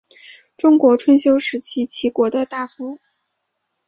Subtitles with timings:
[0.57, 2.99] 中国春秋时期齐国的大夫。